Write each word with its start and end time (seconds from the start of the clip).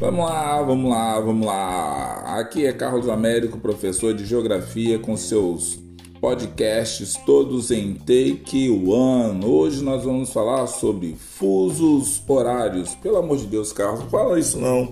Vamos 0.00 0.24
lá, 0.24 0.62
vamos 0.62 0.90
lá, 0.90 1.20
vamos 1.20 1.46
lá. 1.46 2.38
Aqui 2.38 2.64
é 2.64 2.72
Carlos 2.72 3.06
Américo, 3.06 3.58
professor 3.58 4.14
de 4.14 4.24
Geografia, 4.24 4.98
com 4.98 5.14
seus 5.14 5.78
podcasts 6.22 7.20
todos 7.26 7.70
em 7.70 7.92
Take 7.96 8.70
One. 8.70 9.44
Hoje 9.44 9.84
nós 9.84 10.02
vamos 10.02 10.32
falar 10.32 10.66
sobre 10.68 11.14
fusos 11.16 12.22
horários. 12.26 12.94
Pelo 12.94 13.18
amor 13.18 13.36
de 13.36 13.46
Deus, 13.46 13.74
Carlos, 13.74 14.10
fala 14.10 14.40
isso 14.40 14.58
não. 14.58 14.90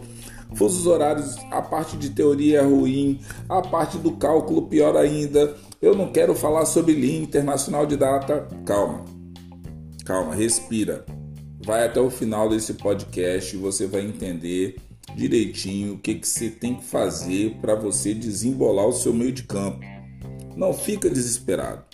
Fusos 0.54 0.86
horários, 0.86 1.36
a 1.50 1.62
parte 1.62 1.96
de 1.96 2.10
teoria 2.10 2.58
é 2.58 2.62
ruim, 2.62 3.18
a 3.48 3.62
parte 3.62 3.96
do 3.96 4.12
cálculo 4.12 4.66
pior 4.66 4.94
ainda. 4.94 5.54
Eu 5.80 5.94
não 5.94 6.12
quero 6.12 6.34
falar 6.34 6.66
sobre 6.66 6.92
linha 6.92 7.22
internacional 7.22 7.86
de 7.86 7.96
data. 7.96 8.46
Calma, 8.66 9.06
calma, 10.04 10.34
respira. 10.34 11.06
Vai 11.64 11.86
até 11.86 11.98
o 11.98 12.10
final 12.10 12.50
desse 12.50 12.74
podcast 12.74 13.56
e 13.56 13.58
você 13.58 13.86
vai 13.86 14.02
entender 14.02 14.76
direitinho 15.14 15.94
o 15.94 15.98
que, 15.98 16.14
que 16.14 16.28
você 16.28 16.50
tem 16.50 16.74
que 16.74 16.84
fazer 16.84 17.56
para 17.60 17.74
você 17.74 18.14
desembolar 18.14 18.86
o 18.86 18.92
seu 18.92 19.12
meio 19.12 19.32
de 19.32 19.42
campo. 19.42 19.84
Não 20.56 20.72
fica 20.72 21.08
desesperado. 21.08 21.84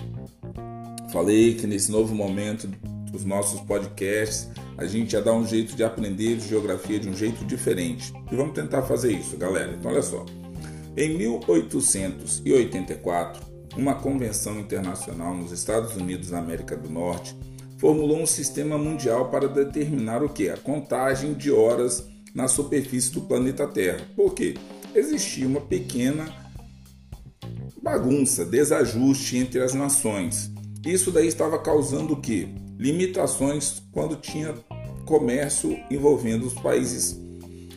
Falei 1.12 1.54
que 1.54 1.66
nesse 1.66 1.92
novo 1.92 2.14
momento 2.14 2.66
dos 3.10 3.24
nossos 3.24 3.60
podcasts 3.60 4.48
a 4.76 4.84
gente 4.86 5.12
ia 5.12 5.22
dar 5.22 5.32
um 5.32 5.46
jeito 5.46 5.76
de 5.76 5.84
aprender 5.84 6.40
geografia 6.40 6.98
de 6.98 7.08
um 7.08 7.14
jeito 7.14 7.44
diferente. 7.44 8.12
E 8.30 8.34
vamos 8.34 8.54
tentar 8.54 8.82
fazer 8.82 9.12
isso, 9.12 9.36
galera. 9.36 9.76
Então, 9.78 9.92
olha 9.92 10.02
só. 10.02 10.26
Em 10.96 11.16
1884, 11.16 13.54
uma 13.76 13.94
convenção 13.94 14.58
internacional 14.58 15.34
nos 15.34 15.52
Estados 15.52 15.94
Unidos 15.96 16.30
da 16.30 16.38
América 16.38 16.76
do 16.76 16.88
Norte 16.88 17.36
formulou 17.78 18.20
um 18.20 18.26
sistema 18.26 18.78
mundial 18.78 19.28
para 19.28 19.48
determinar 19.48 20.22
o 20.22 20.28
que? 20.28 20.48
A 20.48 20.56
contagem 20.56 21.34
de 21.34 21.50
horas 21.50 22.08
na 22.34 22.48
superfície 22.48 23.12
do 23.12 23.20
planeta 23.20 23.66
Terra. 23.66 24.00
Por 24.16 24.34
quê? 24.34 24.54
Existia 24.94 25.46
uma 25.46 25.60
pequena 25.60 26.26
bagunça, 27.80 28.44
desajuste 28.44 29.36
entre 29.36 29.60
as 29.60 29.72
nações. 29.72 30.50
Isso 30.84 31.12
daí 31.12 31.28
estava 31.28 31.58
causando 31.58 32.14
o 32.14 32.20
quê? 32.20 32.48
Limitações 32.76 33.82
quando 33.92 34.16
tinha 34.16 34.54
comércio 35.06 35.78
envolvendo 35.90 36.46
os 36.46 36.54
países. 36.54 37.20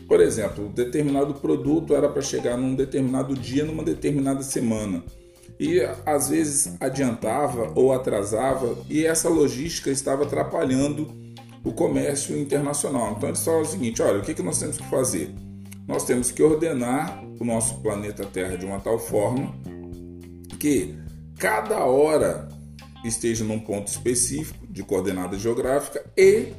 Por 0.07 0.21
exemplo, 0.21 0.69
determinado 0.69 1.35
produto 1.35 1.93
era 1.93 2.09
para 2.09 2.21
chegar 2.21 2.57
num 2.57 2.73
determinado 2.73 3.35
dia, 3.35 3.65
numa 3.65 3.83
determinada 3.83 4.41
semana. 4.41 5.03
E 5.59 5.81
às 6.05 6.29
vezes 6.29 6.75
adiantava 6.79 7.73
ou 7.75 7.91
atrasava, 7.91 8.77
e 8.89 9.05
essa 9.05 9.27
logística 9.27 9.89
estava 9.89 10.23
atrapalhando 10.23 11.26
o 11.67 11.73
comércio 11.73 12.37
internacional. 12.37 13.15
Então 13.17 13.29
eles 13.29 13.43
falam 13.43 13.61
o 13.61 13.65
seguinte: 13.65 14.01
olha, 14.01 14.19
o 14.19 14.21
que, 14.21 14.33
que 14.33 14.41
nós 14.41 14.57
temos 14.59 14.77
que 14.77 14.89
fazer? 14.89 15.33
Nós 15.85 16.05
temos 16.05 16.31
que 16.31 16.41
ordenar 16.41 17.23
o 17.39 17.43
nosso 17.43 17.81
planeta 17.81 18.25
Terra 18.25 18.57
de 18.57 18.65
uma 18.65 18.79
tal 18.79 18.97
forma 18.97 19.53
que 20.59 20.95
cada 21.37 21.85
hora 21.85 22.47
esteja 23.05 23.43
num 23.43 23.59
ponto 23.59 23.87
específico 23.87 24.65
de 24.67 24.81
coordenada 24.81 25.37
geográfica 25.37 26.03
e 26.17 26.53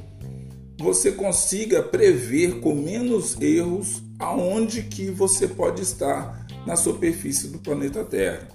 você 0.79 1.11
consiga 1.11 1.83
prever 1.83 2.59
com 2.61 2.73
menos 2.73 3.39
erros 3.41 4.01
aonde 4.17 4.83
que 4.83 5.11
você 5.11 5.47
pode 5.47 5.81
estar 5.81 6.47
na 6.65 6.75
superfície 6.75 7.49
do 7.49 7.59
planeta 7.59 8.03
Terra. 8.03 8.47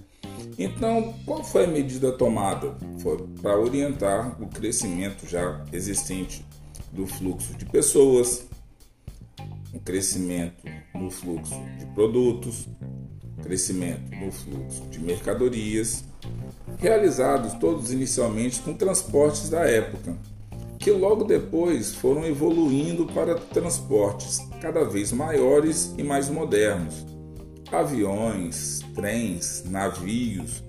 Então, 0.58 1.14
qual 1.24 1.42
foi 1.42 1.64
a 1.64 1.68
medida 1.68 2.12
tomada? 2.12 2.76
Foi 2.98 3.18
para 3.42 3.58
orientar 3.58 4.40
o 4.40 4.46
crescimento 4.46 5.26
já 5.26 5.64
existente 5.72 6.44
do 6.92 7.06
fluxo 7.06 7.54
de 7.54 7.64
pessoas, 7.64 8.46
o 9.72 9.80
crescimento 9.80 10.64
no 10.94 11.10
fluxo 11.10 11.54
de 11.78 11.86
produtos, 11.86 12.68
crescimento 13.42 14.14
no 14.14 14.30
fluxo 14.30 14.82
de 14.90 15.00
mercadorias, 15.00 16.04
realizados 16.78 17.54
todos 17.54 17.92
inicialmente 17.92 18.60
com 18.60 18.74
transportes 18.74 19.50
da 19.50 19.68
época, 19.68 20.16
que 20.78 20.90
logo 20.92 21.24
depois 21.24 21.94
foram 21.94 22.24
evoluindo 22.24 23.06
para 23.06 23.34
transportes 23.34 24.38
cada 24.60 24.84
vez 24.84 25.10
maiores 25.10 25.92
e 25.98 26.02
mais 26.02 26.28
modernos 26.28 27.13
aviões, 27.80 28.80
trens, 28.94 29.64
navios 29.66 30.62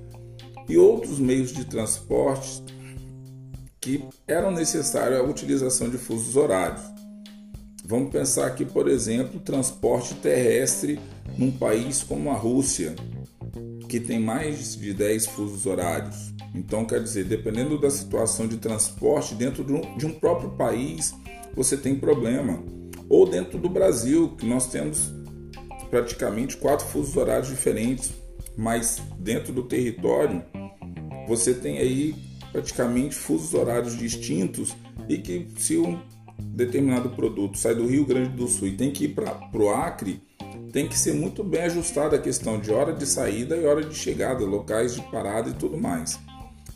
e 0.67 0.77
outros 0.77 1.19
meios 1.19 1.51
de 1.51 1.65
transporte 1.65 2.63
que 3.79 4.03
eram 4.27 4.51
necessários 4.51 5.19
a 5.19 5.23
utilização 5.23 5.89
de 5.89 5.97
fusos 5.97 6.35
horários. 6.35 6.81
Vamos 7.85 8.09
pensar 8.09 8.47
aqui, 8.47 8.65
por 8.65 8.87
exemplo, 8.87 9.39
transporte 9.39 10.15
terrestre 10.15 10.99
num 11.37 11.51
país 11.51 12.01
como 12.01 12.31
a 12.31 12.33
Rússia, 12.33 12.95
que 13.87 13.99
tem 13.99 14.19
mais 14.19 14.75
de 14.75 14.91
10 14.91 15.27
fusos 15.27 15.67
horários. 15.67 16.33
Então, 16.55 16.83
quer 16.83 17.03
dizer, 17.03 17.25
dependendo 17.25 17.79
da 17.79 17.91
situação 17.91 18.47
de 18.47 18.57
transporte 18.57 19.35
dentro 19.35 19.63
de 19.63 20.05
um 20.05 20.13
próprio 20.13 20.49
país, 20.51 21.13
você 21.55 21.77
tem 21.77 21.93
problema. 21.93 22.63
Ou 23.07 23.29
dentro 23.29 23.59
do 23.59 23.69
Brasil, 23.69 24.29
que 24.35 24.47
nós 24.47 24.65
temos 24.67 25.13
praticamente 25.95 26.57
quatro 26.57 26.85
fusos 26.85 27.15
horários 27.15 27.47
diferentes, 27.47 28.11
mas 28.57 29.01
dentro 29.17 29.53
do 29.53 29.63
território 29.63 30.43
você 31.25 31.53
tem 31.53 31.77
aí 31.77 32.13
praticamente 32.51 33.15
fusos 33.15 33.53
horários 33.53 33.97
distintos 33.97 34.75
e 35.07 35.17
que 35.17 35.47
se 35.57 35.77
um 35.77 35.97
determinado 36.37 37.11
produto 37.11 37.57
sai 37.57 37.75
do 37.75 37.87
Rio 37.87 38.05
Grande 38.05 38.31
do 38.31 38.45
Sul 38.45 38.67
e 38.67 38.75
tem 38.75 38.91
que 38.91 39.05
ir 39.05 39.15
para 39.15 39.49
o 39.53 39.69
Acre, 39.69 40.21
tem 40.73 40.85
que 40.85 40.99
ser 40.99 41.13
muito 41.13 41.45
bem 41.45 41.61
ajustada 41.61 42.17
a 42.17 42.21
questão 42.21 42.59
de 42.59 42.71
hora 42.71 42.91
de 42.91 43.05
saída 43.05 43.55
e 43.55 43.65
hora 43.65 43.81
de 43.81 43.95
chegada, 43.95 44.43
locais 44.43 44.95
de 44.95 45.01
parada 45.03 45.49
e 45.49 45.53
tudo 45.53 45.77
mais. 45.77 46.19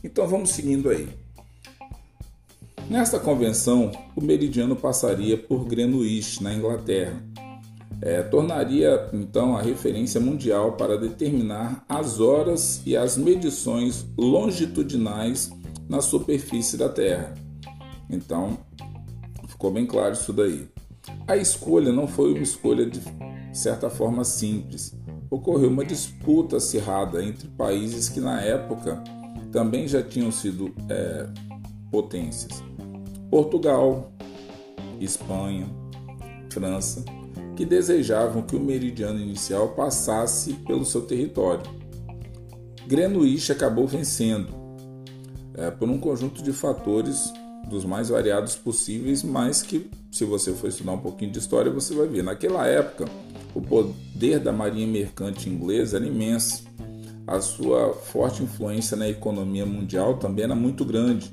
Então 0.02 0.26
vamos 0.30 0.52
seguindo 0.52 0.90
aí. 0.90 1.10
Nesta 2.90 3.20
convenção, 3.20 3.92
o 4.16 4.22
meridiano 4.22 4.78
passaria 4.78 5.38
por 5.38 5.66
Greenwich, 5.66 6.42
na 6.42 6.54
Inglaterra, 6.54 7.22
é, 8.02 8.22
tornaria 8.22 9.10
então 9.14 9.56
a 9.58 9.62
referência 9.62 10.20
mundial 10.22 10.74
para 10.74 10.98
determinar 10.98 11.84
as 11.88 12.20
horas 12.20 12.82
e 12.86 12.96
as 12.96 13.18
medições 13.18 14.06
longitudinais 14.18 15.52
na 15.88 16.02
superfície 16.02 16.78
da 16.78 16.88
Terra. 16.88 17.34
Então, 18.10 18.58
ficou 19.48 19.72
bem 19.72 19.86
claro 19.86 20.14
isso 20.14 20.32
daí. 20.32 20.68
A 21.28 21.36
escolha 21.36 21.92
não 21.92 22.08
foi 22.08 22.34
uma 22.34 22.44
escolha 22.44 22.86
de 22.86 23.02
certa 23.52 23.90
forma 23.90 24.24
simples. 24.24 24.96
Ocorreu 25.30 25.70
uma 25.70 25.86
disputa 25.86 26.58
acirrada 26.58 27.24
entre 27.24 27.48
países 27.50 28.10
que 28.10 28.20
na 28.20 28.42
época 28.42 29.04
também 29.52 29.88
já 29.88 30.02
tinham 30.02 30.32
sido 30.32 30.74
é, 30.90 31.28
potências: 31.92 32.64
Portugal, 33.30 34.12
Espanha, 35.00 35.68
França 36.50 37.04
que 37.60 37.66
desejavam 37.66 38.42
que 38.42 38.56
o 38.56 38.60
meridiano 38.60 39.20
inicial 39.20 39.74
passasse 39.76 40.54
pelo 40.66 40.86
seu 40.86 41.02
território. 41.02 41.70
Greenwich 42.88 43.52
acabou 43.52 43.86
vencendo 43.86 44.48
é, 45.56 45.70
por 45.70 45.90
um 45.90 46.00
conjunto 46.00 46.42
de 46.42 46.54
fatores 46.54 47.34
dos 47.68 47.84
mais 47.84 48.08
variados 48.08 48.56
possíveis, 48.56 49.24
mas 49.24 49.62
que, 49.62 49.92
se 50.10 50.24
você 50.24 50.54
for 50.54 50.70
estudar 50.70 50.94
um 50.94 51.00
pouquinho 51.00 51.34
de 51.34 51.40
história, 51.40 51.70
você 51.70 51.94
vai 51.94 52.08
ver. 52.08 52.24
Naquela 52.24 52.66
época, 52.66 53.04
o 53.54 53.62
poder 53.62 54.40
da 54.40 54.54
marinha 54.54 54.88
mercante 54.88 55.50
inglesa 55.50 55.98
era 55.98 56.08
imenso. 56.08 56.64
A 57.28 57.42
sua 57.42 57.92
forte 57.92 58.42
influência 58.42 58.96
na 58.96 59.10
economia 59.10 59.66
mundial 59.66 60.18
também 60.18 60.46
era 60.46 60.56
muito 60.56 60.86
grande. 60.86 61.30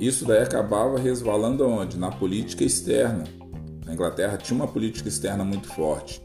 Isso 0.00 0.24
daí 0.24 0.42
acabava 0.42 0.98
resvalando 0.98 1.62
aonde? 1.62 1.98
Na 1.98 2.10
política 2.10 2.64
externa. 2.64 3.24
A 3.90 3.92
Inglaterra 3.92 4.36
tinha 4.36 4.56
uma 4.56 4.68
política 4.68 5.08
externa 5.08 5.42
muito 5.42 5.66
forte. 5.66 6.22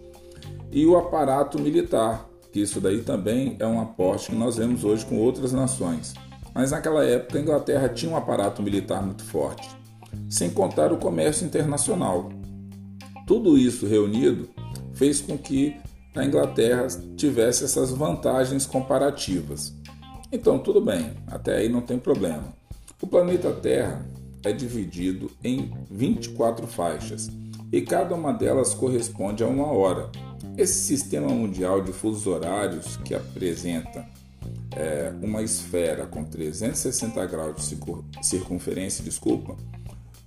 E 0.72 0.86
o 0.86 0.96
aparato 0.96 1.60
militar, 1.60 2.30
que 2.52 2.60
isso 2.60 2.80
daí 2.80 3.02
também 3.02 3.56
é 3.58 3.66
um 3.66 3.82
aporte 3.82 4.30
que 4.30 4.36
nós 4.36 4.58
vemos 4.58 4.84
hoje 4.84 5.04
com 5.04 5.18
outras 5.18 5.52
nações. 5.52 6.14
Mas 6.54 6.70
naquela 6.70 7.04
época 7.04 7.40
a 7.40 7.42
Inglaterra 7.42 7.90
tinha 7.90 8.12
um 8.12 8.16
aparato 8.16 8.62
militar 8.62 9.04
muito 9.04 9.24
forte, 9.24 9.68
sem 10.30 10.52
contar 10.52 10.94
o 10.94 10.98
comércio 10.98 11.44
internacional. 11.44 12.30
Tudo 13.26 13.58
isso 13.58 13.88
reunido 13.88 14.48
fez 14.94 15.20
com 15.20 15.36
que 15.36 15.76
a 16.16 16.24
Inglaterra 16.24 16.86
tivesse 17.18 17.64
essas 17.64 17.90
vantagens 17.90 18.68
comparativas. 18.68 19.74
Então, 20.32 20.60
tudo 20.60 20.80
bem, 20.80 21.14
até 21.26 21.58
aí 21.58 21.68
não 21.68 21.82
tem 21.82 21.98
problema. 21.98 22.54
O 23.02 23.08
planeta 23.08 23.52
Terra 23.52 24.06
é 24.44 24.52
dividido 24.52 25.32
em 25.44 25.74
24 25.90 26.68
faixas 26.68 27.28
e 27.72 27.82
cada 27.82 28.16
uma 28.16 28.32
delas 28.32 28.74
corresponde 28.74 29.44
a 29.44 29.48
uma 29.48 29.68
hora. 29.68 30.10
Esse 30.58 30.84
sistema 30.84 31.28
mundial 31.28 31.82
de 31.82 31.92
fusos 31.92 32.28
horários, 32.28 32.98
que 32.98 33.14
apresenta 33.14 34.06
é, 34.76 35.14
uma 35.22 35.42
esfera 35.42 36.06
com 36.06 36.24
360 36.24 37.26
graus 37.26 37.56
de 37.56 37.78
circunferência, 38.22 39.04
desculpa, 39.04 39.56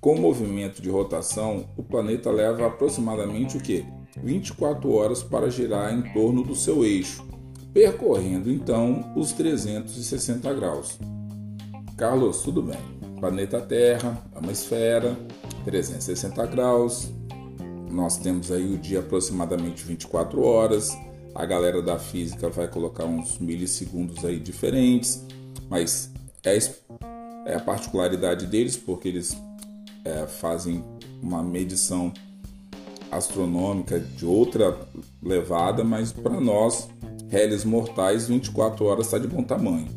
Com 0.00 0.14
o 0.14 0.20
movimento 0.20 0.80
de 0.80 0.88
rotação, 0.88 1.66
o 1.76 1.82
planeta 1.82 2.30
leva 2.30 2.66
aproximadamente 2.66 3.56
o 3.56 3.60
que? 3.60 3.84
24 4.22 4.92
horas 4.92 5.22
para 5.22 5.50
girar 5.50 5.92
em 5.92 6.12
torno 6.12 6.42
do 6.42 6.54
seu 6.54 6.84
eixo, 6.84 7.26
percorrendo 7.72 8.50
então 8.50 9.12
os 9.16 9.32
360 9.32 10.52
graus. 10.54 10.98
Carlos, 11.96 12.42
tudo 12.42 12.62
bem. 12.62 12.78
Planeta 13.18 13.60
Terra 13.60 14.22
é 14.34 14.38
uma 14.38 14.52
esfera, 14.52 15.16
360 15.64 16.46
graus. 16.46 17.10
Nós 17.90 18.18
temos 18.18 18.50
aí 18.50 18.74
o 18.74 18.78
dia 18.78 19.00
aproximadamente 19.00 19.84
24 19.84 20.42
horas. 20.42 20.96
A 21.34 21.44
galera 21.44 21.80
da 21.80 21.98
física 21.98 22.48
vai 22.48 22.68
colocar 22.68 23.04
uns 23.04 23.38
milissegundos 23.38 24.24
aí 24.24 24.38
diferentes, 24.38 25.24
mas 25.68 26.10
é, 26.44 26.56
é 27.46 27.54
a 27.54 27.60
particularidade 27.60 28.46
deles 28.46 28.76
porque 28.76 29.08
eles 29.08 29.36
é, 30.04 30.26
fazem 30.26 30.84
uma 31.22 31.42
medição 31.42 32.12
astronômica 33.10 33.98
de 33.98 34.26
outra 34.26 34.76
levada, 35.22 35.82
mas 35.82 36.12
para 36.12 36.40
nós, 36.40 36.88
réis 37.28 37.64
mortais, 37.64 38.28
24 38.28 38.84
horas 38.84 39.06
está 39.06 39.18
de 39.18 39.26
bom 39.26 39.42
tamanho. 39.42 39.88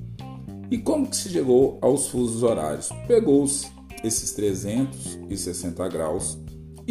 E 0.69 0.77
como 0.77 1.07
que 1.07 1.17
se 1.17 1.29
chegou 1.29 1.77
aos 1.81 2.07
fusos 2.07 2.43
horários? 2.43 2.89
Pegou-se 3.07 3.67
esses 4.03 4.31
360 4.31 5.88
graus 5.89 6.38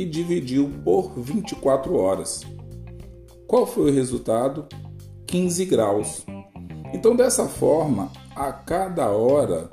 e 0.00 0.06
dividiu 0.06 0.70
por 0.82 1.12
24 1.20 1.94
horas. 1.94 2.42
Qual 3.46 3.66
foi 3.66 3.90
o 3.90 3.94
resultado? 3.94 4.66
15 5.26 5.66
graus. 5.66 6.24
Então, 6.94 7.14
dessa 7.14 7.46
forma, 7.46 8.10
a 8.34 8.50
cada 8.50 9.10
hora 9.10 9.70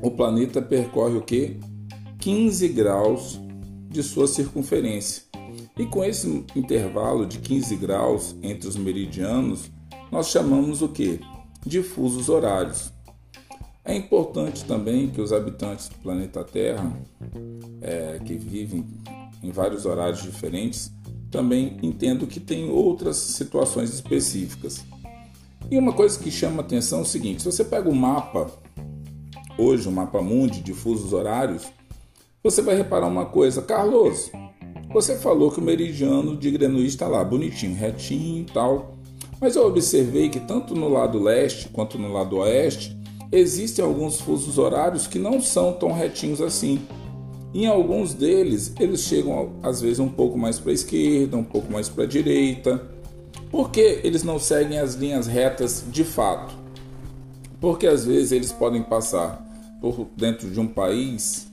o 0.00 0.10
planeta 0.10 0.62
percorre 0.62 1.18
o 1.18 1.22
que? 1.22 1.60
15 2.18 2.68
graus 2.68 3.38
de 3.90 4.02
sua 4.02 4.26
circunferência. 4.26 5.24
E 5.78 5.84
com 5.84 6.02
esse 6.02 6.46
intervalo 6.56 7.26
de 7.26 7.40
15 7.40 7.76
graus 7.76 8.34
entre 8.42 8.68
os 8.68 8.76
meridianos, 8.76 9.70
nós 10.10 10.28
chamamos 10.28 10.80
o 10.80 10.88
que? 10.88 11.20
De 11.64 11.82
fusos 11.82 12.30
horários. 12.30 12.90
É 13.84 13.96
importante 13.96 14.64
também 14.64 15.08
que 15.08 15.20
os 15.20 15.32
habitantes 15.32 15.88
do 15.88 15.96
planeta 15.96 16.44
Terra, 16.44 16.92
é, 17.80 18.20
que 18.24 18.34
vivem 18.34 18.84
em 19.42 19.50
vários 19.50 19.86
horários 19.86 20.22
diferentes, 20.22 20.92
também 21.30 21.78
entendam 21.82 22.26
que 22.26 22.40
tem 22.40 22.68
outras 22.68 23.16
situações 23.16 23.92
específicas. 23.92 24.84
E 25.70 25.78
uma 25.78 25.92
coisa 25.92 26.18
que 26.18 26.30
chama 26.30 26.60
atenção 26.60 26.98
é 26.98 27.02
o 27.02 27.06
seguinte: 27.06 27.42
se 27.42 27.50
você 27.50 27.64
pega 27.64 27.88
o 27.88 27.94
mapa, 27.94 28.50
hoje, 29.56 29.88
o 29.88 29.92
mapa 29.92 30.20
mundi 30.20 30.60
de 30.60 30.74
fusos 30.74 31.12
horários, 31.12 31.66
você 32.42 32.60
vai 32.60 32.74
reparar 32.74 33.06
uma 33.06 33.26
coisa, 33.26 33.62
Carlos. 33.62 34.30
Você 34.92 35.16
falou 35.16 35.50
que 35.52 35.60
o 35.60 35.62
meridiano 35.62 36.36
de 36.36 36.50
Greenwich 36.50 36.88
está 36.88 37.06
lá, 37.06 37.22
bonitinho, 37.22 37.76
retinho 37.76 38.42
e 38.42 38.44
tal. 38.44 38.98
Mas 39.40 39.56
eu 39.56 39.66
observei 39.66 40.28
que 40.28 40.40
tanto 40.40 40.74
no 40.74 40.88
lado 40.88 41.22
leste 41.22 41.68
quanto 41.68 41.96
no 41.96 42.12
lado 42.12 42.38
oeste 42.38 42.99
existem 43.32 43.84
alguns 43.84 44.20
fusos 44.20 44.58
horários 44.58 45.06
que 45.06 45.18
não 45.18 45.40
são 45.40 45.72
tão 45.72 45.92
retinhos 45.92 46.40
assim. 46.40 46.80
Em 47.52 47.66
alguns 47.66 48.14
deles, 48.14 48.72
eles 48.78 49.00
chegam 49.00 49.52
às 49.62 49.80
vezes 49.80 49.98
um 49.98 50.08
pouco 50.08 50.38
mais 50.38 50.58
para 50.58 50.70
a 50.70 50.74
esquerda, 50.74 51.36
um 51.36 51.44
pouco 51.44 51.72
mais 51.72 51.88
para 51.88 52.04
a 52.04 52.06
direita. 52.06 52.80
Por 53.50 53.70
que 53.70 54.00
eles 54.04 54.22
não 54.22 54.38
seguem 54.38 54.78
as 54.78 54.94
linhas 54.94 55.26
retas 55.26 55.84
de 55.90 56.04
fato? 56.04 56.54
Porque 57.60 57.86
às 57.86 58.06
vezes 58.06 58.32
eles 58.32 58.52
podem 58.52 58.82
passar 58.82 59.46
por 59.80 60.08
dentro 60.16 60.48
de 60.50 60.60
um 60.60 60.66
país 60.66 61.48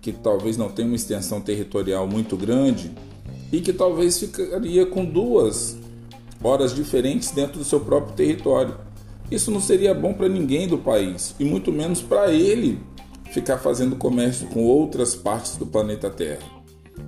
que 0.00 0.12
talvez 0.12 0.56
não 0.56 0.68
tenha 0.68 0.86
uma 0.86 0.96
extensão 0.96 1.40
territorial 1.40 2.06
muito 2.06 2.36
grande 2.36 2.90
e 3.52 3.60
que 3.60 3.72
talvez 3.72 4.18
ficaria 4.18 4.86
com 4.86 5.04
duas 5.04 5.76
horas 6.42 6.74
diferentes 6.74 7.30
dentro 7.30 7.58
do 7.58 7.64
seu 7.64 7.80
próprio 7.80 8.14
território. 8.14 8.76
Isso 9.32 9.50
não 9.50 9.60
seria 9.60 9.94
bom 9.94 10.12
para 10.12 10.28
ninguém 10.28 10.68
do 10.68 10.76
país 10.76 11.34
e 11.40 11.44
muito 11.44 11.72
menos 11.72 12.02
para 12.02 12.30
ele 12.30 12.78
ficar 13.30 13.56
fazendo 13.56 13.96
comércio 13.96 14.46
com 14.48 14.62
outras 14.62 15.16
partes 15.16 15.56
do 15.56 15.66
planeta 15.66 16.10
Terra. 16.10 16.42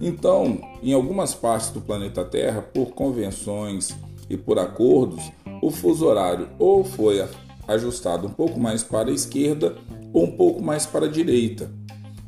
Então, 0.00 0.58
em 0.82 0.94
algumas 0.94 1.34
partes 1.34 1.68
do 1.68 1.82
planeta 1.82 2.24
Terra, 2.24 2.62
por 2.62 2.92
convenções 2.92 3.94
e 4.30 4.38
por 4.38 4.58
acordos, 4.58 5.30
o 5.60 5.70
fuso 5.70 6.06
horário 6.06 6.48
ou 6.58 6.82
foi 6.82 7.22
ajustado 7.68 8.26
um 8.26 8.30
pouco 8.30 8.58
mais 8.58 8.82
para 8.82 9.10
a 9.10 9.14
esquerda 9.14 9.76
ou 10.10 10.24
um 10.24 10.32
pouco 10.32 10.62
mais 10.62 10.86
para 10.86 11.04
a 11.04 11.10
direita. 11.10 11.70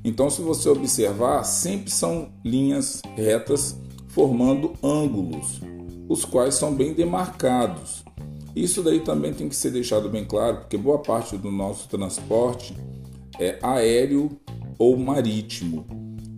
Então, 0.04 0.28
se 0.28 0.42
você 0.42 0.68
observar, 0.68 1.42
sempre 1.42 1.90
são 1.90 2.28
linhas 2.44 3.00
retas 3.16 3.80
formando 4.08 4.74
ângulos, 4.82 5.58
os 6.06 6.22
quais 6.22 6.54
são 6.54 6.74
bem 6.74 6.92
demarcados. 6.92 8.05
Isso 8.56 8.82
daí 8.82 9.00
também 9.00 9.34
tem 9.34 9.50
que 9.50 9.54
ser 9.54 9.70
deixado 9.70 10.08
bem 10.08 10.24
claro, 10.24 10.60
porque 10.60 10.78
boa 10.78 10.98
parte 10.98 11.36
do 11.36 11.52
nosso 11.52 11.86
transporte 11.88 12.74
é 13.38 13.58
aéreo 13.62 14.30
ou 14.78 14.96
marítimo. 14.96 15.86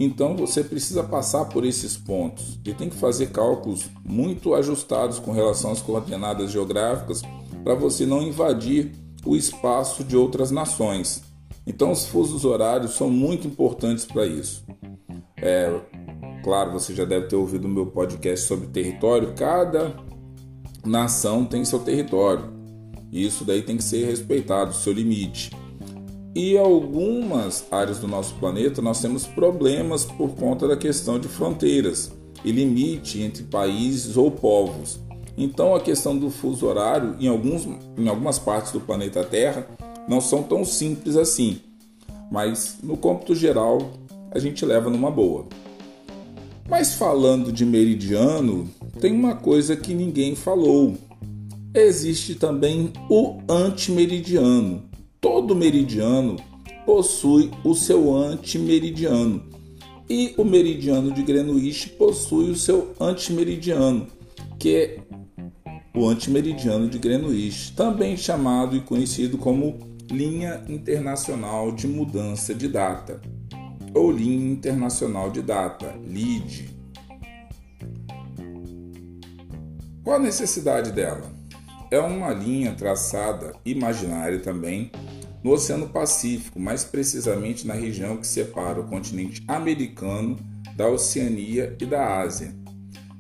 Então 0.01 0.37
você 0.37 0.65
precisa 0.65 1.05
passar 1.05 1.45
por 1.45 1.65
esses 1.65 1.97
pontos 1.97 2.59
e 2.65 2.75
tem 2.75 2.89
que 2.89 2.97
fazer 2.97 3.31
cálculos 3.31 3.89
muito 4.05 4.53
ajustados 4.55 5.21
com 5.21 5.31
relação 5.31 5.71
às 5.71 5.81
coordenadas 5.81 6.51
geográficas 6.51 7.23
para 7.63 7.75
você 7.75 8.05
não 8.05 8.21
invadir 8.21 8.91
o 9.25 9.37
espaço 9.37 10.03
de 10.03 10.17
outras 10.17 10.51
nações. 10.51 11.23
Então, 11.67 11.93
os 11.93 12.07
fusos 12.07 12.45
horários 12.47 12.93
são 12.93 13.11
muito 13.11 13.47
importantes 13.47 14.07
para 14.07 14.25
isso. 14.25 14.65
É, 15.37 15.79
claro, 16.43 16.73
você 16.73 16.95
já 16.95 17.05
deve 17.05 17.27
ter 17.27 17.37
ouvido 17.37 17.67
o 17.67 17.69
meu 17.69 17.87
podcast 17.87 18.47
sobre 18.47 18.69
território. 18.69 19.35
Cada 19.37 19.95
nação 20.85 21.45
tem 21.45 21.65
seu 21.65 21.79
território. 21.79 22.53
Isso 23.13 23.45
daí 23.45 23.63
tem 23.63 23.77
que 23.77 23.85
ser 23.85 24.05
respeitado, 24.07 24.75
seu 24.75 24.93
limite. 24.93 25.51
E 26.35 26.57
algumas 26.57 27.67
áreas 27.71 27.99
do 27.99 28.07
nosso 28.07 28.35
planeta 28.35 28.81
nós 28.83 29.01
temos 29.01 29.27
problemas 29.27 30.05
por 30.05 30.31
conta 30.37 30.69
da 30.69 30.77
questão 30.77 31.19
de 31.19 31.27
fronteiras 31.27 32.13
e 32.45 32.53
limite 32.53 33.21
entre 33.21 33.43
países 33.45 34.17
ou 34.17 34.31
povos. 34.31 35.01
Então 35.37 35.75
a 35.75 35.81
questão 35.81 36.17
do 36.17 36.31
fuso 36.31 36.67
horário 36.67 37.17
em, 37.19 37.29
alguns, 37.29 37.67
em 37.97 38.09
algumas 38.09 38.39
partes 38.39 38.73
do 38.73 38.81
planeta 38.81 39.25
Terra 39.25 39.67
não 40.07 40.21
são 40.21 40.43
tão 40.43 40.65
simples 40.65 41.17
assim, 41.17 41.61
mas 42.31 42.79
no 42.83 42.97
cômputo 42.97 43.35
geral 43.35 43.79
a 44.31 44.39
gente 44.39 44.65
leva 44.65 44.91
numa 44.91 45.11
boa. 45.11 45.47
Mas 46.69 46.95
falando 46.95 47.51
de 47.51 47.65
meridiano, 47.65 48.69
tem 49.01 49.13
uma 49.13 49.35
coisa 49.35 49.75
que 49.75 49.95
ninguém 49.95 50.35
falou. 50.35 50.97
Existe 51.75 52.35
também 52.35 52.93
o 53.09 53.39
antimeridiano. 53.49 54.83
Todo 55.21 55.57
meridiano 55.57 56.37
possui 56.85 57.51
o 57.65 57.75
seu 57.75 58.15
antimeridiano. 58.15 59.43
E 60.11 60.35
o 60.37 60.45
meridiano 60.45 61.11
de 61.11 61.23
Greenwich 61.23 61.91
possui 61.91 62.51
o 62.51 62.57
seu 62.57 62.95
antimeridiano, 63.01 64.07
que 64.59 64.75
é 64.75 64.99
o 65.95 66.09
antimeridiano 66.09 66.89
de 66.89 66.99
Greenwich, 66.99 67.73
também 67.73 68.17
chamado 68.17 68.77
e 68.77 68.81
conhecido 68.81 69.37
como 69.37 69.79
Linha 70.11 70.63
Internacional 70.69 71.73
de 71.73 71.87
Mudança 71.87 72.55
de 72.55 72.69
Data, 72.69 73.21
ou 73.95 74.11
Linha 74.11 74.53
Internacional 74.53 75.31
de 75.31 75.43
Data, 75.43 75.95
LID. 76.07 76.77
Qual 80.03 80.17
a 80.17 80.19
necessidade 80.19 80.93
dela? 80.93 81.31
É 81.91 81.99
uma 81.99 82.31
linha 82.31 82.75
traçada 82.75 83.55
imaginária 83.65 84.39
também 84.41 84.91
no 85.43 85.53
Oceano 85.53 85.89
Pacífico, 85.89 86.59
mais 86.59 86.85
precisamente 86.85 87.67
na 87.67 87.75
região 87.75 88.17
que 88.17 88.27
separa 88.27 88.81
o 88.81 88.89
continente 88.89 89.43
americano 89.47 90.37
da 90.77 90.89
Oceania 90.89 91.77
e 91.81 91.87
da 91.87 92.21
Ásia. 92.21 92.55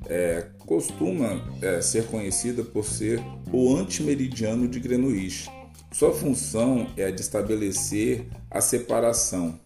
É, 0.07 0.47
costuma 0.67 1.43
é, 1.61 1.81
ser 1.81 2.07
conhecida 2.07 2.63
por 2.63 2.85
ser 2.85 3.23
o 3.53 3.77
antimeridiano 3.77 4.69
de 4.69 4.81
Greenwich, 4.81 5.51
sua 5.91 6.13
função 6.13 6.87
é 6.97 7.11
de 7.11 7.21
estabelecer 7.21 8.27
a 8.51 8.61
separação 8.61 9.59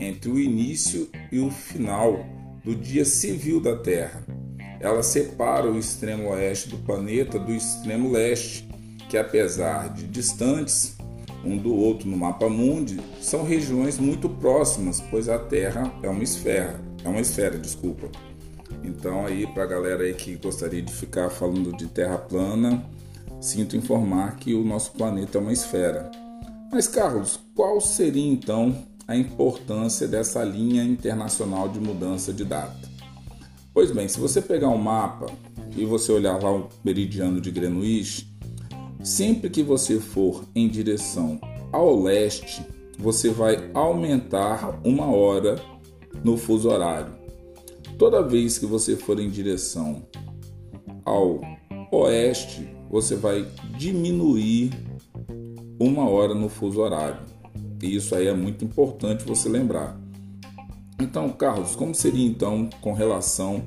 entre 0.00 0.30
o 0.30 0.40
início 0.40 1.08
e 1.30 1.38
o 1.38 1.50
final 1.50 2.24
do 2.64 2.74
dia 2.74 3.04
civil 3.04 3.60
da 3.60 3.76
Terra. 3.76 4.24
Ela 4.80 5.02
separa 5.02 5.70
o 5.70 5.78
extremo 5.78 6.30
oeste 6.30 6.70
do 6.70 6.78
planeta 6.78 7.38
do 7.38 7.52
extremo 7.52 8.10
leste, 8.10 8.66
que 9.08 9.18
apesar 9.18 9.92
de 9.92 10.06
distantes 10.06 10.96
um 11.44 11.56
do 11.56 11.74
outro 11.74 12.08
no 12.08 12.16
mapa 12.16 12.48
mundi, 12.48 13.00
são 13.20 13.44
regiões 13.44 13.98
muito 13.98 14.28
próximas, 14.28 15.00
pois 15.10 15.28
a 15.28 15.38
Terra 15.38 15.92
é 16.02 16.08
uma 16.08 16.22
esfera, 16.22 16.80
é 17.04 17.08
uma 17.08 17.20
esfera, 17.20 17.58
desculpa. 17.58 18.08
Então 18.84 19.26
aí 19.26 19.46
para 19.46 19.64
a 19.64 19.66
galera 19.66 20.02
aí 20.02 20.14
que 20.14 20.36
gostaria 20.36 20.82
de 20.82 20.92
ficar 20.92 21.30
falando 21.30 21.76
de 21.76 21.86
Terra 21.86 22.18
plana, 22.18 22.84
sinto 23.40 23.76
informar 23.76 24.36
que 24.36 24.54
o 24.54 24.64
nosso 24.64 24.92
planeta 24.92 25.38
é 25.38 25.40
uma 25.40 25.52
esfera. 25.52 26.10
Mas, 26.70 26.86
Carlos, 26.86 27.40
qual 27.54 27.80
seria 27.80 28.30
então 28.30 28.86
a 29.10 29.16
importância 29.16 30.06
dessa 30.06 30.44
linha 30.44 30.84
internacional 30.84 31.68
de 31.68 31.80
mudança 31.80 32.32
de 32.32 32.44
data. 32.44 32.88
Pois 33.74 33.90
bem, 33.90 34.06
se 34.06 34.20
você 34.20 34.40
pegar 34.40 34.68
um 34.68 34.78
mapa 34.78 35.26
e 35.76 35.84
você 35.84 36.12
olhar 36.12 36.40
lá 36.40 36.52
o 36.52 36.68
meridiano 36.84 37.40
de 37.40 37.50
Greenwich, 37.50 38.32
sempre 39.02 39.50
que 39.50 39.64
você 39.64 39.98
for 39.98 40.44
em 40.54 40.68
direção 40.68 41.40
ao 41.72 42.00
leste, 42.00 42.64
você 42.96 43.30
vai 43.30 43.68
aumentar 43.74 44.80
uma 44.84 45.06
hora 45.06 45.60
no 46.22 46.36
fuso 46.36 46.68
horário. 46.68 47.12
Toda 47.98 48.22
vez 48.22 48.58
que 48.58 48.66
você 48.66 48.94
for 48.94 49.18
em 49.18 49.28
direção 49.28 50.06
ao 51.04 51.40
oeste, 51.90 52.68
você 52.88 53.16
vai 53.16 53.44
diminuir 53.76 54.70
uma 55.80 56.08
hora 56.08 56.32
no 56.32 56.48
fuso 56.48 56.80
horário. 56.80 57.29
E 57.82 57.94
isso 57.96 58.14
aí 58.14 58.26
é 58.26 58.34
muito 58.34 58.64
importante 58.64 59.24
você 59.24 59.48
lembrar. 59.48 59.98
Então, 61.00 61.30
Carlos, 61.30 61.74
como 61.74 61.94
seria 61.94 62.26
então 62.26 62.68
com 62.80 62.92
relação 62.92 63.62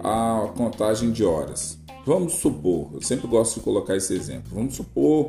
à 0.00 0.52
contagem 0.56 1.12
de 1.12 1.24
horas? 1.24 1.78
Vamos 2.04 2.34
supor, 2.34 2.90
eu 2.92 3.00
sempre 3.00 3.26
gosto 3.26 3.54
de 3.54 3.60
colocar 3.60 3.96
esse 3.96 4.12
exemplo. 4.12 4.50
Vamos 4.52 4.74
supor 4.74 5.28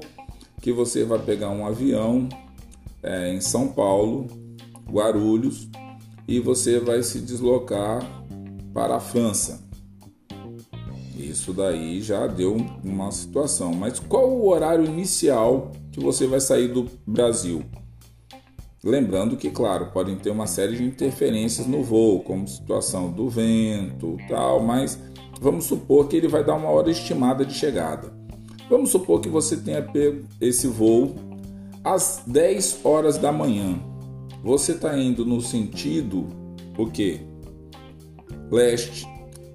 que 0.61 0.73
você 0.73 1.05
vai 1.05 1.19
pegar 1.19 1.49
um 1.49 1.65
avião 1.65 2.27
é, 3.03 3.31
em 3.31 3.39
São 3.39 3.67
Paulo, 3.67 4.27
Guarulhos, 4.89 5.69
e 6.27 6.39
você 6.39 6.79
vai 6.79 7.03
se 7.03 7.19
deslocar 7.19 8.01
para 8.73 8.95
a 8.95 8.99
França. 8.99 9.63
Isso 11.15 11.53
daí 11.53 12.01
já 12.01 12.27
deu 12.27 12.57
uma 12.83 13.11
situação. 13.11 13.73
Mas 13.73 13.99
qual 13.99 14.29
o 14.29 14.49
horário 14.49 14.85
inicial 14.85 15.71
que 15.91 15.99
você 15.99 16.27
vai 16.27 16.41
sair 16.41 16.67
do 16.67 16.89
Brasil? 17.05 17.63
Lembrando 18.85 19.35
que, 19.35 19.49
claro, 19.49 19.87
podem 19.87 20.15
ter 20.15 20.29
uma 20.29 20.45
série 20.45 20.75
de 20.75 20.83
interferências 20.83 21.65
no 21.65 21.81
voo, 21.81 22.19
como 22.19 22.47
situação 22.47 23.11
do 23.11 23.27
vento, 23.27 24.15
tal, 24.29 24.61
mas 24.61 24.99
vamos 25.41 25.65
supor 25.65 26.07
que 26.07 26.15
ele 26.15 26.27
vai 26.27 26.43
dar 26.43 26.53
uma 26.53 26.69
hora 26.69 26.91
estimada 26.91 27.43
de 27.43 27.55
chegada. 27.55 28.13
Vamos 28.69 28.91
supor 28.91 29.21
que 29.21 29.27
você 29.27 29.57
tenha 29.57 29.81
pego 29.81 30.27
esse 30.39 30.67
voo 30.67 31.15
às 31.83 32.21
10 32.27 32.81
horas 32.85 33.17
da 33.17 33.31
manhã. 33.31 33.79
Você 34.43 34.73
está 34.73 34.95
indo 34.95 35.25
no 35.25 35.41
sentido 35.41 36.27
o 36.77 36.85
quê? 36.85 37.21
Leste. 38.51 39.07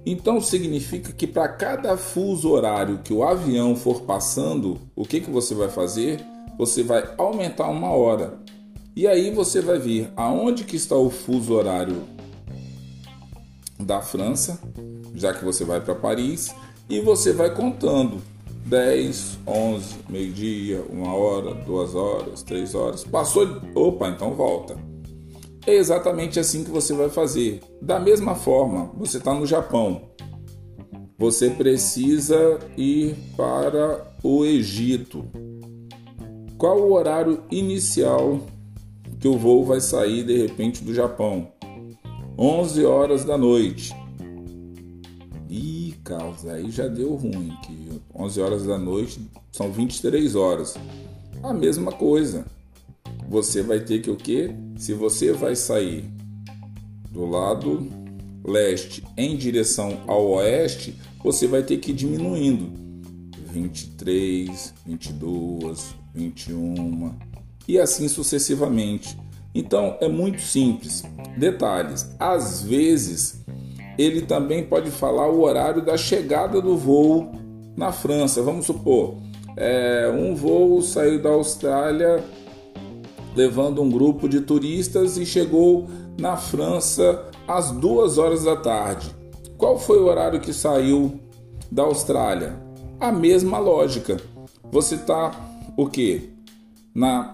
Então 0.05 0.41
significa 0.41 1.13
que 1.13 1.25
para 1.25 1.47
cada 1.47 1.95
fuso 1.95 2.49
horário 2.49 2.99
que 3.01 3.13
o 3.13 3.23
avião 3.23 3.77
for 3.77 4.01
passando, 4.01 4.77
o 4.93 5.05
que, 5.05 5.21
que 5.21 5.31
você 5.31 5.55
vai 5.55 5.69
fazer? 5.69 6.19
Você 6.57 6.83
vai 6.83 7.13
aumentar 7.17 7.69
uma 7.69 7.91
hora. 7.91 8.40
E 8.93 9.07
aí 9.07 9.31
você 9.31 9.61
vai 9.61 9.79
vir 9.79 10.11
aonde 10.17 10.65
que 10.65 10.75
está 10.75 10.95
o 10.95 11.09
fuso 11.09 11.53
horário 11.53 12.03
da 13.79 14.01
França, 14.01 14.59
já 15.15 15.33
que 15.33 15.45
você 15.45 15.63
vai 15.63 15.79
para 15.79 15.95
Paris, 15.95 16.53
e 16.89 16.99
você 16.99 17.31
vai 17.31 17.53
contando 17.55 18.21
10, 18.65 19.39
11, 19.47 19.95
meio-dia, 20.09 20.83
uma 20.89 21.15
hora, 21.15 21.53
duas 21.53 21.95
horas, 21.95 22.43
três 22.43 22.75
horas. 22.75 23.05
Passou, 23.05 23.61
opa, 23.73 24.09
então 24.09 24.33
volta. 24.33 24.75
É 25.65 25.73
exatamente 25.73 26.39
assim 26.39 26.63
que 26.63 26.69
você 26.69 26.93
vai 26.93 27.09
fazer. 27.09 27.61
Da 27.81 27.99
mesma 27.99 28.35
forma, 28.35 28.91
você 28.97 29.19
está 29.19 29.33
no 29.33 29.45
Japão. 29.45 30.09
Você 31.17 31.49
precisa 31.49 32.59
ir 32.75 33.15
para 33.37 34.15
o 34.21 34.43
Egito. 34.43 35.25
Qual 36.57 36.79
o 36.79 36.93
horário 36.93 37.43
inicial 37.49 38.41
que 39.21 39.27
o 39.27 39.37
voo 39.37 39.63
vai 39.63 39.79
sair 39.79 40.23
de 40.23 40.35
repente 40.35 40.83
do 40.83 40.95
Japão. 40.95 41.51
11 42.37 42.83
horas 42.83 43.23
da 43.23 43.37
noite. 43.37 43.95
Ih, 45.47 45.93
Carlos, 46.03 46.47
aí 46.47 46.71
já 46.71 46.87
deu 46.87 47.13
ruim. 47.13 47.53
Que 47.63 48.01
11 48.15 48.41
horas 48.41 48.65
da 48.65 48.79
noite 48.79 49.21
são 49.51 49.71
23 49.71 50.35
horas. 50.35 50.73
A 51.43 51.53
mesma 51.53 51.91
coisa. 51.91 52.45
Você 53.29 53.61
vai 53.61 53.79
ter 53.79 54.01
que 54.01 54.09
o 54.09 54.17
quê? 54.17 54.55
Se 54.75 54.93
você 54.93 55.31
vai 55.31 55.55
sair 55.55 56.03
do 57.11 57.25
lado 57.25 57.87
leste 58.43 59.03
em 59.15 59.37
direção 59.37 60.01
ao 60.07 60.31
oeste, 60.31 60.95
você 61.23 61.45
vai 61.45 61.61
ter 61.61 61.77
que 61.77 61.91
ir 61.91 61.95
diminuindo. 61.95 62.71
23, 63.51 64.73
22, 64.85 65.95
21, 66.15 67.15
e 67.67 67.79
assim 67.79 68.07
sucessivamente. 68.07 69.17
Então 69.53 69.97
é 69.99 70.07
muito 70.07 70.41
simples. 70.41 71.03
Detalhes: 71.37 72.09
às 72.19 72.61
vezes 72.61 73.43
ele 73.97 74.21
também 74.21 74.63
pode 74.63 74.89
falar 74.89 75.29
o 75.29 75.41
horário 75.41 75.81
da 75.83 75.97
chegada 75.97 76.61
do 76.61 76.77
voo 76.77 77.31
na 77.75 77.91
França. 77.91 78.41
Vamos 78.41 78.65
supor, 78.65 79.15
é, 79.55 80.11
um 80.13 80.35
voo 80.35 80.81
saiu 80.81 81.21
da 81.21 81.29
Austrália 81.29 82.23
levando 83.35 83.81
um 83.81 83.89
grupo 83.89 84.27
de 84.27 84.41
turistas 84.41 85.17
e 85.17 85.25
chegou 85.25 85.87
na 86.19 86.35
França 86.35 87.25
às 87.47 87.71
duas 87.71 88.17
horas 88.17 88.43
da 88.43 88.55
tarde. 88.55 89.15
Qual 89.57 89.77
foi 89.77 89.99
o 89.99 90.05
horário 90.05 90.41
que 90.41 90.53
saiu 90.53 91.19
da 91.71 91.83
Austrália? 91.83 92.55
A 92.99 93.11
mesma 93.11 93.57
lógica. 93.57 94.17
Você 94.71 94.95
está 94.95 95.31
o 95.77 95.87
que? 95.87 96.29
Na 96.93 97.31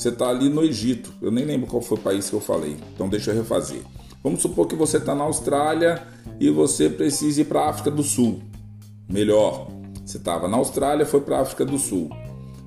você 0.00 0.08
está 0.08 0.30
ali 0.30 0.48
no 0.48 0.64
Egito. 0.64 1.12
Eu 1.20 1.30
nem 1.30 1.44
lembro 1.44 1.66
qual 1.66 1.82
foi 1.82 1.98
o 1.98 2.00
país 2.00 2.30
que 2.30 2.34
eu 2.34 2.40
falei. 2.40 2.78
Então 2.94 3.06
deixa 3.06 3.32
eu 3.32 3.36
refazer. 3.36 3.82
Vamos 4.22 4.40
supor 4.40 4.66
que 4.66 4.74
você 4.74 4.96
está 4.96 5.14
na 5.14 5.24
Austrália 5.24 6.02
e 6.40 6.48
você 6.48 6.88
precisa 6.88 7.42
ir 7.42 7.44
para 7.44 7.60
a 7.60 7.68
África 7.68 7.90
do 7.90 8.02
Sul. 8.02 8.40
Melhor, 9.06 9.68
você 10.04 10.16
estava 10.16 10.48
na 10.48 10.56
Austrália, 10.56 11.04
foi 11.04 11.20
para 11.20 11.38
a 11.38 11.40
África 11.42 11.66
do 11.66 11.78
Sul. 11.78 12.08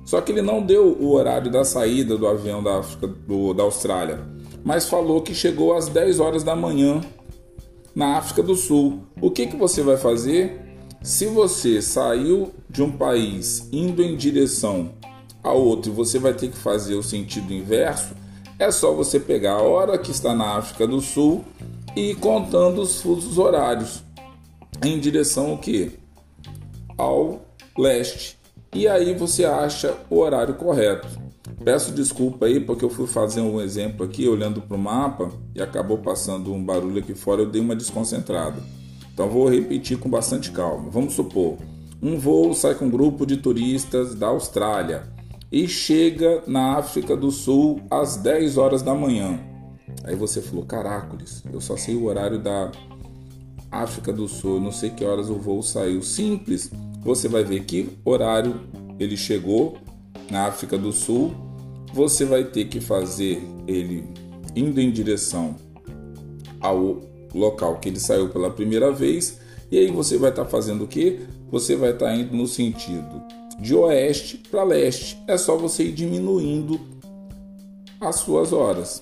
Só 0.04 0.20
que 0.20 0.30
ele 0.30 0.42
não 0.42 0.64
deu 0.64 0.96
o 1.00 1.12
horário 1.12 1.50
da 1.50 1.64
saída 1.64 2.16
do 2.16 2.26
avião 2.28 2.62
da, 2.62 2.78
África, 2.78 3.08
do, 3.08 3.52
da 3.52 3.64
Austrália, 3.64 4.20
mas 4.62 4.88
falou 4.88 5.20
que 5.22 5.34
chegou 5.34 5.74
às 5.74 5.88
10 5.88 6.20
horas 6.20 6.44
da 6.44 6.54
manhã 6.54 7.00
na 7.96 8.16
África 8.16 8.42
do 8.42 8.54
Sul. 8.54 9.00
O 9.20 9.30
que, 9.30 9.46
que 9.46 9.56
você 9.56 9.82
vai 9.82 9.96
fazer? 9.96 10.60
Se 11.02 11.26
você 11.26 11.82
saiu 11.82 12.52
de 12.68 12.82
um 12.82 12.92
país 12.92 13.68
indo 13.72 14.02
em 14.02 14.16
direção 14.16 14.90
a 15.44 15.52
outro 15.52 15.92
e 15.92 15.94
você 15.94 16.18
vai 16.18 16.32
ter 16.32 16.48
que 16.48 16.56
fazer 16.56 16.94
o 16.94 17.02
sentido 17.02 17.52
inverso, 17.52 18.14
é 18.58 18.70
só 18.70 18.94
você 18.94 19.20
pegar 19.20 19.52
a 19.52 19.62
hora 19.62 19.98
que 19.98 20.10
está 20.10 20.34
na 20.34 20.56
África 20.56 20.86
do 20.86 21.00
Sul 21.02 21.44
e 21.94 22.12
ir 22.12 22.14
contando 22.16 22.80
os 22.80 23.02
fusos 23.02 23.36
horários 23.36 24.02
em 24.82 24.98
direção 24.98 25.50
ao 25.50 25.58
que? 25.58 25.92
Ao 26.96 27.44
leste. 27.76 28.38
E 28.72 28.88
aí 28.88 29.14
você 29.14 29.44
acha 29.44 29.94
o 30.08 30.18
horário 30.18 30.54
correto. 30.54 31.06
Peço 31.62 31.92
desculpa 31.92 32.46
aí 32.46 32.58
porque 32.58 32.84
eu 32.84 32.90
fui 32.90 33.06
fazer 33.06 33.40
um 33.40 33.60
exemplo 33.60 34.04
aqui 34.04 34.26
olhando 34.26 34.62
para 34.62 34.76
o 34.76 34.80
mapa 34.80 35.30
e 35.54 35.62
acabou 35.62 35.98
passando 35.98 36.52
um 36.52 36.64
barulho 36.64 36.98
aqui 36.98 37.14
fora, 37.14 37.42
eu 37.42 37.50
dei 37.50 37.60
uma 37.60 37.76
desconcentrada. 37.76 38.60
Então 39.12 39.28
vou 39.28 39.48
repetir 39.48 39.98
com 39.98 40.08
bastante 40.08 40.50
calma. 40.50 40.90
Vamos 40.90 41.14
supor, 41.14 41.58
um 42.02 42.18
voo 42.18 42.54
sai 42.54 42.74
com 42.74 42.86
um 42.86 42.90
grupo 42.90 43.24
de 43.24 43.36
turistas 43.36 44.14
da 44.14 44.28
Austrália 44.28 45.13
e 45.54 45.68
chega 45.68 46.42
na 46.48 46.78
África 46.78 47.16
do 47.16 47.30
Sul 47.30 47.80
às 47.88 48.16
10 48.16 48.58
horas 48.58 48.82
da 48.82 48.92
manhã. 48.92 49.38
Aí 50.02 50.16
você 50.16 50.42
falou: 50.42 50.64
Caracoles, 50.64 51.44
eu 51.52 51.60
só 51.60 51.76
sei 51.76 51.94
o 51.94 52.06
horário 52.06 52.40
da 52.40 52.72
África 53.70 54.12
do 54.12 54.26
Sul, 54.26 54.58
não 54.58 54.72
sei 54.72 54.90
que 54.90 55.04
horas 55.04 55.30
o 55.30 55.36
voo 55.36 55.62
saiu. 55.62 56.02
Simples, 56.02 56.72
você 57.04 57.28
vai 57.28 57.44
ver 57.44 57.62
que 57.62 57.88
horário 58.04 58.62
ele 58.98 59.16
chegou 59.16 59.78
na 60.28 60.46
África 60.46 60.76
do 60.76 60.90
Sul. 60.90 61.32
Você 61.92 62.24
vai 62.24 62.42
ter 62.42 62.64
que 62.64 62.80
fazer 62.80 63.40
ele 63.68 64.08
indo 64.56 64.80
em 64.80 64.90
direção 64.90 65.54
ao 66.60 67.00
local 67.32 67.78
que 67.78 67.88
ele 67.88 68.00
saiu 68.00 68.28
pela 68.28 68.50
primeira 68.50 68.90
vez. 68.90 69.38
E 69.70 69.78
aí 69.78 69.88
você 69.88 70.18
vai 70.18 70.30
estar 70.30 70.46
tá 70.46 70.50
fazendo 70.50 70.82
o 70.82 70.88
que? 70.88 71.20
Você 71.48 71.76
vai 71.76 71.90
estar 71.90 72.06
tá 72.06 72.16
indo 72.16 72.36
no 72.36 72.48
sentido 72.48 73.43
de 73.58 73.74
oeste 73.74 74.38
para 74.50 74.64
leste. 74.64 75.22
É 75.26 75.36
só 75.36 75.56
você 75.56 75.84
ir 75.84 75.92
diminuindo 75.92 76.80
as 78.00 78.16
suas 78.16 78.52
horas. 78.52 79.00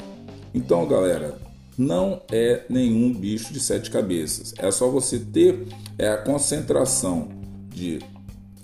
Então, 0.55 0.87
galera, 0.87 1.37
não 1.77 2.21
é 2.31 2.65
nenhum 2.69 3.13
bicho 3.13 3.53
de 3.53 3.61
sete 3.61 3.91
cabeças. 3.91 4.55
É 4.59 4.71
só 4.71 4.89
você 4.89 5.19
ter 5.19 5.67
é 5.99 6.09
a 6.09 6.19
concentração 6.19 7.29
de 7.69 7.99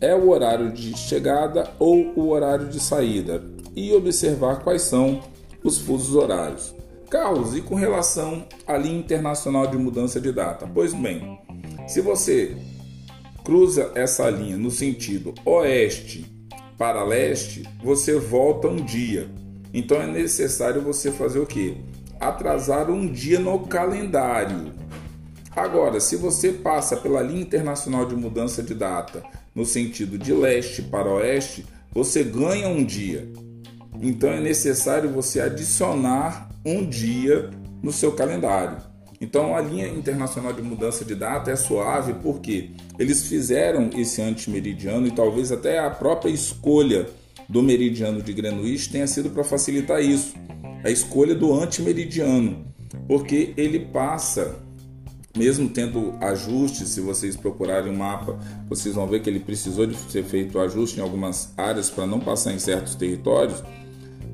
é 0.00 0.14
o 0.14 0.30
horário 0.30 0.70
de 0.70 0.96
chegada 0.96 1.70
ou 1.78 2.12
o 2.14 2.28
horário 2.30 2.68
de 2.68 2.78
saída 2.78 3.42
e 3.74 3.92
observar 3.92 4.62
quais 4.62 4.82
são 4.82 5.20
os 5.64 5.78
fusos 5.78 6.14
horários. 6.14 6.74
Carlos, 7.10 7.56
e 7.56 7.62
com 7.62 7.74
relação 7.74 8.44
à 8.66 8.76
linha 8.76 8.98
internacional 8.98 9.66
de 9.66 9.78
mudança 9.78 10.20
de 10.20 10.30
data? 10.30 10.70
Pois 10.72 10.92
bem, 10.92 11.38
se 11.86 12.00
você 12.00 12.56
cruza 13.48 13.92
essa 13.94 14.28
linha 14.28 14.58
no 14.58 14.70
sentido 14.70 15.32
oeste 15.42 16.30
para 16.76 17.02
leste, 17.02 17.62
você 17.82 18.18
volta 18.18 18.68
um 18.68 18.76
dia. 18.76 19.26
Então 19.72 20.02
é 20.02 20.06
necessário 20.06 20.82
você 20.82 21.10
fazer 21.10 21.38
o 21.38 21.46
que? 21.46 21.78
Atrasar 22.20 22.90
um 22.90 23.10
dia 23.10 23.40
no 23.40 23.60
calendário. 23.60 24.74
Agora, 25.56 25.98
se 25.98 26.14
você 26.14 26.52
passa 26.52 26.94
pela 26.94 27.22
linha 27.22 27.40
internacional 27.40 28.04
de 28.04 28.14
mudança 28.14 28.62
de 28.62 28.74
data 28.74 29.22
no 29.54 29.64
sentido 29.64 30.18
de 30.18 30.34
leste 30.34 30.82
para 30.82 31.08
oeste, 31.08 31.64
você 31.90 32.22
ganha 32.22 32.68
um 32.68 32.84
dia. 32.84 33.32
Então 33.98 34.28
é 34.28 34.40
necessário 34.40 35.08
você 35.08 35.40
adicionar 35.40 36.50
um 36.66 36.84
dia 36.84 37.48
no 37.82 37.92
seu 37.92 38.12
calendário. 38.12 38.76
Então 39.20 39.54
a 39.54 39.60
linha 39.60 39.88
internacional 39.88 40.52
de 40.52 40.62
mudança 40.62 41.04
de 41.04 41.14
data 41.14 41.50
é 41.50 41.56
suave 41.56 42.14
porque 42.22 42.70
eles 42.98 43.26
fizeram 43.26 43.90
esse 43.96 44.22
antimeridiano 44.22 45.06
e 45.06 45.10
talvez 45.10 45.50
até 45.50 45.78
a 45.78 45.90
própria 45.90 46.30
escolha 46.30 47.06
do 47.48 47.62
meridiano 47.62 48.22
de 48.22 48.32
Greenwich 48.32 48.90
tenha 48.90 49.06
sido 49.06 49.30
para 49.30 49.42
facilitar 49.42 50.02
isso. 50.02 50.34
A 50.84 50.90
escolha 50.90 51.34
do 51.34 51.52
antimeridiano, 51.52 52.64
porque 53.08 53.52
ele 53.56 53.80
passa 53.80 54.56
mesmo 55.36 55.68
tendo 55.68 56.14
ajustes, 56.20 56.88
se 56.88 57.00
vocês 57.00 57.36
procurarem 57.36 57.92
o 57.92 57.94
um 57.94 57.98
mapa, 57.98 58.36
vocês 58.68 58.96
vão 58.96 59.06
ver 59.06 59.22
que 59.22 59.30
ele 59.30 59.38
precisou 59.38 59.86
de 59.86 59.96
ser 60.10 60.24
feito 60.24 60.58
ajuste 60.58 60.98
em 60.98 61.02
algumas 61.02 61.52
áreas 61.56 61.88
para 61.88 62.06
não 62.06 62.18
passar 62.18 62.52
em 62.52 62.58
certos 62.58 62.96
territórios. 62.96 63.62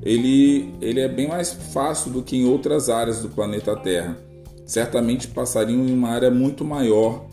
Ele, 0.01 0.73
ele 0.81 0.99
é 0.99 1.07
bem 1.07 1.27
mais 1.27 1.51
fácil 1.51 2.11
do 2.11 2.23
que 2.23 2.35
em 2.35 2.45
outras 2.45 2.89
áreas 2.89 3.19
do 3.19 3.29
planeta 3.29 3.75
Terra. 3.75 4.17
Certamente 4.65 5.27
passariam 5.27 5.85
em 5.87 5.93
uma 5.93 6.09
área 6.09 6.31
muito 6.31 6.65
maior 6.65 7.27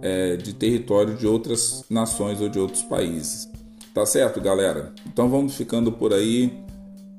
é, 0.00 0.36
de 0.36 0.52
território 0.54 1.14
de 1.14 1.26
outras 1.26 1.84
nações 1.90 2.40
ou 2.40 2.48
de 2.48 2.58
outros 2.58 2.82
países. 2.82 3.48
Tá 3.92 4.06
certo, 4.06 4.40
galera? 4.40 4.92
Então 5.06 5.28
vamos 5.28 5.54
ficando 5.54 5.92
por 5.92 6.12
aí. 6.12 6.52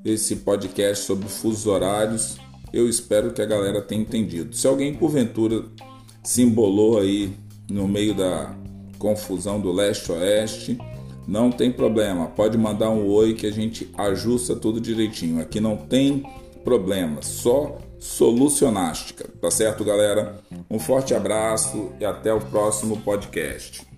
Esse 0.04 0.36
podcast 0.36 1.04
sobre 1.04 1.28
fusos 1.28 1.66
horários. 1.66 2.38
Eu 2.72 2.88
espero 2.88 3.32
que 3.32 3.42
a 3.42 3.46
galera 3.46 3.82
tenha 3.82 4.00
entendido. 4.00 4.56
Se 4.56 4.66
alguém 4.66 4.94
porventura 4.94 5.64
se 6.22 6.42
embolou 6.42 6.98
aí 6.98 7.32
no 7.68 7.86
meio 7.86 8.14
da 8.14 8.54
confusão 8.98 9.60
do 9.60 9.72
leste-oeste, 9.72 10.78
não 11.26 11.50
tem 11.50 11.70
problema, 11.70 12.26
pode 12.26 12.58
mandar 12.58 12.90
um 12.90 13.06
oi 13.08 13.34
que 13.34 13.46
a 13.46 13.52
gente 13.52 13.88
ajusta 13.96 14.56
tudo 14.56 14.80
direitinho. 14.80 15.40
Aqui 15.40 15.60
não 15.60 15.76
tem 15.76 16.24
problema, 16.64 17.22
só 17.22 17.78
solucionástica, 18.00 19.28
tá 19.40 19.50
certo, 19.50 19.84
galera? 19.84 20.40
Um 20.70 20.78
forte 20.78 21.14
abraço 21.14 21.92
e 22.00 22.04
até 22.04 22.32
o 22.32 22.40
próximo 22.40 22.96
podcast. 23.02 23.89